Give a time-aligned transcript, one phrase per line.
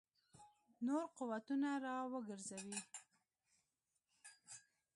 [0.85, 2.79] نور قوتونه را وګرځوي.